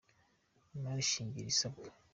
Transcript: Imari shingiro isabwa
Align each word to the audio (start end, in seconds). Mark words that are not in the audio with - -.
Imari 0.75 1.03
shingiro 1.11 1.47
isabwa 1.53 1.87